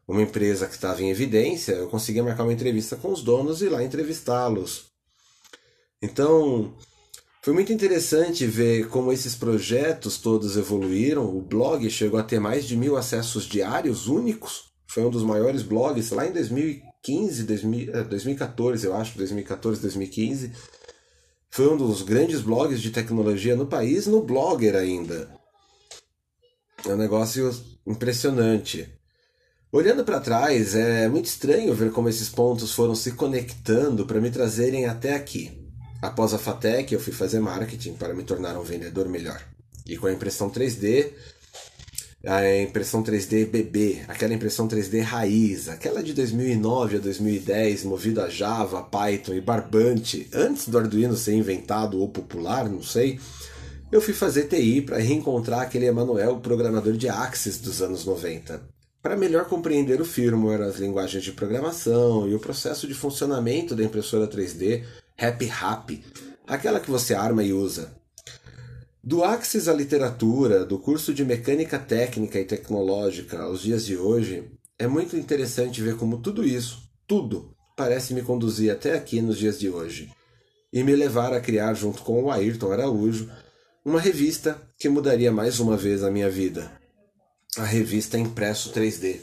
uma 0.06 0.20
empresa 0.20 0.66
que 0.66 0.74
estava 0.74 1.02
em 1.02 1.10
evidência, 1.10 1.72
eu 1.72 1.88
conseguia 1.88 2.22
marcar 2.22 2.42
uma 2.42 2.52
entrevista 2.52 2.94
com 2.94 3.10
os 3.10 3.22
donos 3.22 3.62
e 3.62 3.68
lá 3.70 3.82
entrevistá-los. 3.82 4.84
Então, 6.02 6.74
foi 7.42 7.54
muito 7.54 7.72
interessante 7.72 8.46
ver 8.46 8.88
como 8.88 9.12
esses 9.12 9.34
projetos 9.34 10.18
todos 10.18 10.58
evoluíram. 10.58 11.24
O 11.24 11.40
blog 11.40 11.88
chegou 11.88 12.20
a 12.20 12.22
ter 12.22 12.38
mais 12.38 12.66
de 12.66 12.76
mil 12.76 12.96
acessos 12.96 13.44
diários 13.44 14.08
únicos. 14.08 14.64
Foi 14.86 15.04
um 15.04 15.10
dos 15.10 15.22
maiores 15.22 15.62
blogs 15.62 16.10
lá 16.10 16.26
em 16.26 16.32
2015, 16.32 16.87
2000, 17.44 18.04
2014, 18.04 18.86
eu 18.86 18.94
acho, 18.94 19.16
2014, 19.16 19.80
2015. 19.80 20.52
Foi 21.50 21.72
um 21.72 21.76
dos 21.76 22.02
grandes 22.02 22.40
blogs 22.40 22.80
de 22.80 22.90
tecnologia 22.90 23.56
no 23.56 23.66
país, 23.66 24.06
no 24.06 24.22
Blogger 24.22 24.76
ainda. 24.76 25.28
É 26.86 26.90
um 26.90 26.96
negócio 26.96 27.50
impressionante. 27.86 28.88
Olhando 29.70 30.04
para 30.04 30.20
trás, 30.20 30.74
é 30.74 31.08
muito 31.08 31.26
estranho 31.26 31.74
ver 31.74 31.90
como 31.92 32.08
esses 32.08 32.28
pontos 32.28 32.72
foram 32.72 32.94
se 32.94 33.12
conectando 33.12 34.06
para 34.06 34.20
me 34.20 34.30
trazerem 34.30 34.86
até 34.86 35.14
aqui. 35.14 35.66
Após 36.00 36.32
a 36.32 36.38
FATEC, 36.38 36.94
eu 36.94 37.00
fui 37.00 37.12
fazer 37.12 37.40
marketing 37.40 37.94
para 37.94 38.14
me 38.14 38.22
tornar 38.22 38.56
um 38.56 38.62
vendedor 38.62 39.08
melhor. 39.08 39.42
E 39.86 39.96
com 39.96 40.06
a 40.06 40.12
impressão 40.12 40.48
3D, 40.48 41.12
a 42.26 42.62
impressão 42.62 43.02
3D 43.02 43.46
BB, 43.46 44.02
aquela 44.08 44.34
impressão 44.34 44.66
3D 44.66 45.00
raiz, 45.02 45.68
aquela 45.68 46.02
de 46.02 46.12
2009 46.12 46.96
a 46.96 47.00
2010, 47.00 47.84
movida 47.84 48.24
a 48.24 48.28
Java, 48.28 48.82
Python 48.82 49.34
e 49.34 49.40
barbante, 49.40 50.28
antes 50.34 50.68
do 50.68 50.76
Arduino 50.78 51.16
ser 51.16 51.34
inventado 51.34 52.00
ou 52.00 52.08
popular, 52.08 52.68
não 52.68 52.82
sei, 52.82 53.20
eu 53.90 54.00
fui 54.00 54.12
fazer 54.12 54.48
TI 54.48 54.82
para 54.82 54.98
reencontrar 54.98 55.60
aquele 55.60 55.86
Emanuel, 55.86 56.40
programador 56.40 56.94
de 56.94 57.08
Axis 57.08 57.58
dos 57.58 57.80
anos 57.80 58.04
90, 58.04 58.60
para 59.00 59.16
melhor 59.16 59.44
compreender 59.44 60.00
o 60.00 60.04
firmware, 60.04 60.62
as 60.62 60.76
linguagens 60.76 61.22
de 61.22 61.32
programação 61.32 62.28
e 62.28 62.34
o 62.34 62.40
processo 62.40 62.88
de 62.88 62.94
funcionamento 62.94 63.76
da 63.76 63.84
impressora 63.84 64.26
3D 64.26 64.84
Happy 65.16 65.48
Happy, 65.48 66.04
aquela 66.46 66.80
que 66.80 66.90
você 66.90 67.14
arma 67.14 67.44
e 67.44 67.52
usa. 67.52 67.97
Do 69.08 69.24
Axis 69.24 69.68
à 69.68 69.72
literatura, 69.72 70.66
do 70.66 70.78
curso 70.78 71.14
de 71.14 71.24
mecânica 71.24 71.78
técnica 71.78 72.38
e 72.38 72.44
tecnológica 72.44 73.40
aos 73.40 73.62
dias 73.62 73.86
de 73.86 73.96
hoje, 73.96 74.52
é 74.78 74.86
muito 74.86 75.16
interessante 75.16 75.80
ver 75.80 75.96
como 75.96 76.18
tudo 76.18 76.44
isso, 76.44 76.92
tudo, 77.06 77.56
parece 77.74 78.12
me 78.12 78.20
conduzir 78.20 78.70
até 78.70 78.92
aqui 78.92 79.22
nos 79.22 79.38
dias 79.38 79.58
de 79.58 79.70
hoje 79.70 80.12
e 80.70 80.84
me 80.84 80.94
levar 80.94 81.32
a 81.32 81.40
criar, 81.40 81.72
junto 81.72 82.02
com 82.02 82.22
o 82.22 82.30
Ayrton 82.30 82.70
Araújo, 82.70 83.32
uma 83.82 83.98
revista 83.98 84.60
que 84.78 84.90
mudaria 84.90 85.32
mais 85.32 85.58
uma 85.58 85.74
vez 85.74 86.02
a 86.02 86.10
minha 86.10 86.28
vida. 86.28 86.70
A 87.56 87.64
revista 87.64 88.18
Impresso 88.18 88.74
3D. 88.74 89.20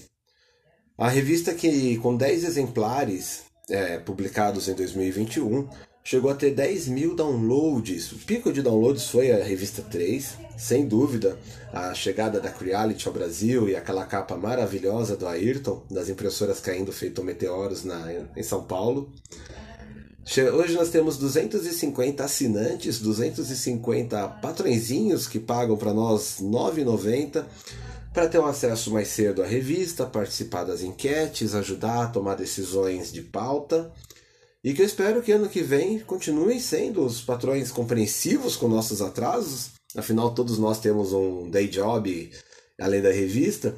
A 0.97 1.09
revista 1.09 1.53
que, 1.53 1.95
com 1.97 2.17
10 2.17 2.43
exemplares, 2.43 3.43
é, 3.69 3.99
publicados 3.99 4.67
em 4.67 4.73
2021, 4.73 5.69
chegou 6.05 6.29
a 6.29 6.35
ter 6.35 6.51
10 6.51 6.87
mil 6.89 7.15
downloads. 7.15 8.11
O 8.11 8.19
pico 8.19 8.53
de 8.53 8.61
downloads 8.61 9.07
foi 9.07 9.31
a 9.31 9.43
revista 9.43 9.81
3, 9.81 10.37
sem 10.55 10.87
dúvida, 10.87 11.35
a 11.73 11.95
chegada 11.95 12.39
da 12.39 12.51
Creality 12.51 13.07
ao 13.07 13.13
Brasil 13.13 13.67
e 13.67 13.75
aquela 13.75 14.05
capa 14.05 14.37
maravilhosa 14.37 15.17
do 15.17 15.27
Ayrton, 15.27 15.81
das 15.89 16.07
impressoras 16.07 16.59
caindo 16.59 16.93
feito 16.93 17.23
meteoros 17.23 17.83
na, 17.83 18.05
em 18.37 18.43
São 18.43 18.63
Paulo. 18.63 19.11
Hoje 20.53 20.75
nós 20.75 20.89
temos 20.89 21.17
250 21.17 22.23
assinantes, 22.23 22.99
250 22.99 24.27
patrõezinhos 24.27 25.27
que 25.27 25.39
pagam 25.39 25.75
para 25.75 25.93
nós 25.93 26.37
R$ 26.37 26.45
9,90 26.45 27.43
para 28.13 28.27
ter 28.27 28.37
um 28.37 28.45
acesso 28.45 28.91
mais 28.91 29.07
cedo 29.07 29.41
à 29.41 29.45
revista, 29.45 30.05
participar 30.05 30.65
das 30.65 30.83
enquetes, 30.83 31.55
ajudar 31.55 32.03
a 32.03 32.07
tomar 32.07 32.35
decisões 32.35 33.11
de 33.11 33.21
pauta. 33.21 33.91
E 34.65 34.73
que 34.73 34.81
eu 34.81 34.85
espero 34.85 35.21
que 35.21 35.31
ano 35.31 35.47
que 35.47 35.61
vem 35.61 35.99
continuem 35.99 36.59
sendo 36.59 37.05
os 37.05 37.21
patrões 37.21 37.71
compreensivos 37.71 38.55
com 38.55 38.67
nossos 38.67 38.99
atrasos. 38.99 39.73
Afinal, 39.95 40.33
todos 40.33 40.57
nós 40.57 40.79
temos 40.79 41.13
um 41.13 41.47
day 41.49 41.67
job 41.67 42.31
além 42.81 42.99
da 42.99 43.11
revista. 43.11 43.75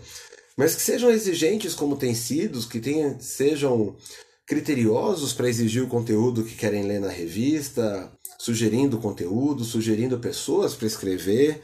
Mas 0.56 0.76
que 0.76 0.82
sejam 0.82 1.12
exigentes 1.12 1.76
como 1.76 1.98
têm 1.98 2.16
sido, 2.16 2.66
que 2.70 2.80
tenham, 2.80 3.20
sejam 3.20 3.98
criteriosos 4.46 5.34
para 5.34 5.50
exigir 5.50 5.84
o 5.84 5.90
conteúdo 5.90 6.46
que 6.46 6.56
querem 6.56 6.84
ler 6.84 7.02
na 7.02 7.10
revista, 7.10 8.10
sugerindo 8.40 8.98
conteúdo, 8.98 9.66
sugerindo 9.66 10.18
pessoas 10.20 10.74
para 10.74 10.88
escrever 10.88 11.62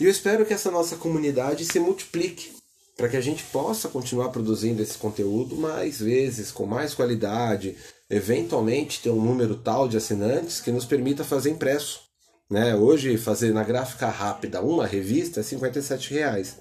e 0.00 0.04
eu 0.04 0.10
espero 0.10 0.46
que 0.46 0.54
essa 0.54 0.70
nossa 0.70 0.96
comunidade 0.96 1.62
se 1.66 1.78
multiplique 1.78 2.52
para 3.00 3.08
que 3.08 3.16
a 3.16 3.20
gente 3.22 3.42
possa 3.44 3.88
continuar 3.88 4.28
produzindo 4.28 4.82
esse 4.82 4.98
conteúdo 4.98 5.56
mais 5.56 5.98
vezes, 5.98 6.52
com 6.52 6.66
mais 6.66 6.92
qualidade, 6.92 7.74
eventualmente 8.10 9.00
ter 9.00 9.08
um 9.08 9.24
número 9.24 9.54
tal 9.54 9.88
de 9.88 9.96
assinantes 9.96 10.60
que 10.60 10.70
nos 10.70 10.84
permita 10.84 11.24
fazer 11.24 11.48
impresso. 11.48 12.02
Né? 12.50 12.74
Hoje, 12.74 13.16
fazer 13.16 13.54
na 13.54 13.64
gráfica 13.64 14.06
rápida 14.06 14.60
uma 14.60 14.86
revista 14.86 15.40
é 15.40 15.42
57 15.42 16.12
reais. 16.12 16.58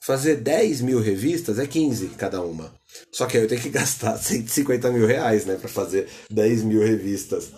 Fazer 0.00 0.36
10 0.36 0.82
mil 0.82 1.00
revistas 1.00 1.58
é 1.58 1.66
15 1.66 2.10
cada 2.10 2.40
uma. 2.42 2.72
Só 3.10 3.26
que 3.26 3.36
aí 3.36 3.42
eu 3.42 3.48
tenho 3.48 3.60
que 3.60 3.70
gastar 3.74 4.16
150 4.16 4.88
mil 4.92 5.04
reais 5.04 5.46
né, 5.46 5.56
para 5.56 5.68
fazer 5.68 6.08
10 6.30 6.62
mil 6.62 6.80
revistas. 6.80 7.50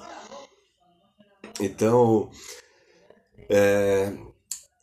Então, 1.61 2.31
é, 3.51 4.11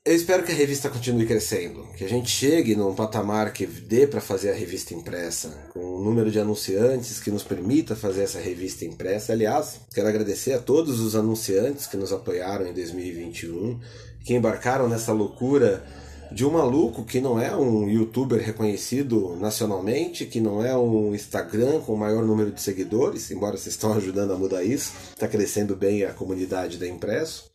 eu 0.06 0.16
espero 0.16 0.44
que 0.44 0.52
a 0.52 0.56
revista 0.56 0.90
continue 0.90 1.28
crescendo, 1.28 1.86
que 1.96 2.04
a 2.04 2.10
gente 2.10 2.32
chegue 2.32 2.76
num 2.76 2.96
patamar 2.96 3.54
que 3.54 3.68
dê 3.68 4.08
para 4.08 4.20
fazer 4.20 4.50
a 4.50 4.56
revista 4.56 4.94
impressa, 4.94 5.50
com 5.72 5.80
um 5.80 6.04
número 6.04 6.32
de 6.32 6.40
anunciantes 6.40 7.20
que 7.20 7.30
nos 7.30 7.44
permita 7.44 7.96
fazer 7.96 8.24
essa 8.24 8.40
revista 8.40 8.86
impressa. 8.86 9.34
Aliás, 9.34 9.82
quero 9.94 10.08
agradecer 10.08 10.54
a 10.54 10.60
todos 10.60 11.00
os 11.00 11.16
anunciantes 11.16 11.86
que 11.86 11.98
nos 11.98 12.12
apoiaram 12.12 12.66
em 12.66 12.74
2021, 12.74 13.80
que 14.24 14.34
embarcaram 14.34 14.90
nessa 14.90 15.12
loucura 15.12 15.86
de 16.32 16.46
um 16.46 16.52
maluco 16.52 17.04
que 17.04 17.20
não 17.20 17.40
é 17.40 17.56
um 17.56 17.88
youtuber 17.90 18.42
reconhecido 18.42 19.36
nacionalmente, 19.36 20.26
que 20.26 20.40
não 20.40 20.66
é 20.66 20.76
um 20.78 21.14
Instagram 21.14 21.82
com 21.82 21.94
o 21.94 21.98
maior 21.98 22.26
número 22.26 22.52
de 22.52 22.62
seguidores, 22.62 23.30
embora 23.32 23.58
vocês 23.58 23.76
estão 23.76 23.94
ajudando 23.94 24.32
a 24.32 24.38
mudar 24.38 24.64
isso, 24.64 24.94
está 25.12 25.28
crescendo 25.28 25.76
bem 25.76 26.04
a 26.04 26.14
comunidade 26.14 26.78
da 26.78 26.88
Impresso 26.88 27.49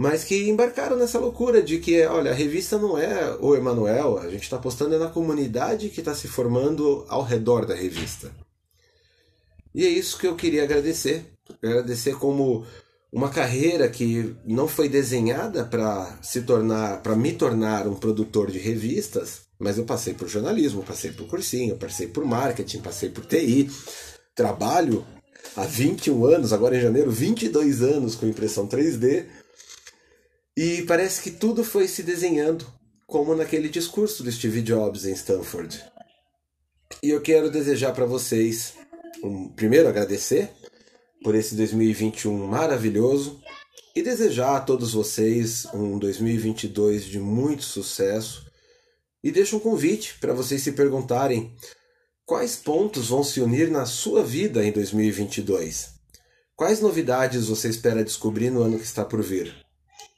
mas 0.00 0.24
que 0.24 0.48
embarcaram 0.48 0.96
nessa 0.96 1.18
loucura 1.18 1.62
de 1.62 1.76
que, 1.76 2.02
olha, 2.06 2.30
a 2.30 2.34
revista 2.34 2.78
não 2.78 2.96
é 2.96 3.36
o 3.38 3.54
Emanuel, 3.54 4.16
a 4.16 4.30
gente 4.30 4.44
está 4.44 4.56
apostando 4.56 4.98
na 4.98 5.10
comunidade 5.10 5.90
que 5.90 6.00
está 6.00 6.14
se 6.14 6.26
formando 6.26 7.04
ao 7.06 7.22
redor 7.22 7.66
da 7.66 7.74
revista. 7.74 8.32
E 9.74 9.84
é 9.84 9.90
isso 9.90 10.16
que 10.16 10.26
eu 10.26 10.34
queria 10.34 10.62
agradecer. 10.62 11.26
Agradecer 11.62 12.14
como 12.16 12.64
uma 13.12 13.28
carreira 13.28 13.90
que 13.90 14.34
não 14.46 14.66
foi 14.66 14.88
desenhada 14.88 15.66
para 15.66 16.18
se 16.22 16.40
tornar, 16.40 17.02
para 17.02 17.14
me 17.14 17.34
tornar 17.34 17.86
um 17.86 17.94
produtor 17.94 18.50
de 18.50 18.58
revistas, 18.58 19.42
mas 19.58 19.76
eu 19.76 19.84
passei 19.84 20.14
por 20.14 20.28
jornalismo, 20.28 20.82
passei 20.82 21.10
por 21.12 21.26
cursinho, 21.26 21.76
passei 21.76 22.06
por 22.06 22.24
marketing, 22.24 22.78
passei 22.78 23.10
por 23.10 23.26
TI, 23.26 23.70
trabalho 24.34 25.04
há 25.54 25.66
21 25.66 26.24
anos, 26.24 26.54
agora 26.54 26.74
em 26.74 26.80
janeiro, 26.80 27.10
22 27.10 27.82
anos 27.82 28.14
com 28.14 28.24
impressão 28.24 28.66
3D 28.66 29.26
e 30.56 30.82
parece 30.82 31.22
que 31.22 31.30
tudo 31.30 31.64
foi 31.64 31.86
se 31.86 32.02
desenhando, 32.02 32.66
como 33.06 33.34
naquele 33.34 33.68
discurso 33.68 34.22
do 34.22 34.30
Steve 34.30 34.62
Jobs 34.62 35.04
em 35.04 35.12
Stanford. 35.12 35.82
E 37.02 37.10
eu 37.10 37.20
quero 37.20 37.50
desejar 37.50 37.92
para 37.92 38.04
vocês, 38.04 38.74
um, 39.22 39.48
primeiro 39.48 39.88
agradecer 39.88 40.50
por 41.22 41.34
esse 41.34 41.54
2021 41.54 42.46
maravilhoso 42.46 43.40
e 43.94 44.02
desejar 44.02 44.56
a 44.56 44.60
todos 44.60 44.92
vocês 44.92 45.66
um 45.72 45.98
2022 45.98 47.04
de 47.04 47.18
muito 47.18 47.62
sucesso. 47.62 48.50
E 49.22 49.30
deixo 49.30 49.56
um 49.56 49.60
convite 49.60 50.16
para 50.18 50.32
vocês 50.32 50.62
se 50.62 50.72
perguntarem 50.72 51.54
quais 52.24 52.56
pontos 52.56 53.08
vão 53.08 53.22
se 53.22 53.40
unir 53.40 53.70
na 53.70 53.84
sua 53.84 54.22
vida 54.22 54.64
em 54.64 54.72
2022. 54.72 55.90
Quais 56.56 56.80
novidades 56.80 57.46
você 57.46 57.68
espera 57.68 58.04
descobrir 58.04 58.50
no 58.50 58.62
ano 58.62 58.78
que 58.78 58.84
está 58.84 59.04
por 59.04 59.22
vir? 59.22 59.54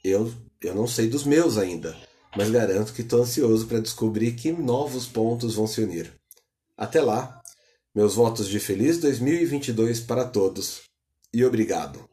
Eu, 0.03 0.33
eu 0.61 0.75
não 0.75 0.87
sei 0.87 1.07
dos 1.07 1.23
meus 1.23 1.57
ainda, 1.57 1.95
mas 2.35 2.49
garanto 2.49 2.93
que 2.93 3.01
estou 3.01 3.21
ansioso 3.21 3.67
para 3.67 3.79
descobrir 3.79 4.33
que 4.33 4.51
novos 4.51 5.05
pontos 5.05 5.55
vão 5.55 5.65
se 5.65 5.81
unir. 5.81 6.13
Até 6.77 7.01
lá, 7.01 7.41
meus 7.95 8.15
votos 8.15 8.47
de 8.47 8.59
feliz 8.59 8.97
2022 8.97 10.01
para 10.01 10.25
todos 10.25 10.81
e 11.33 11.45
obrigado. 11.45 12.12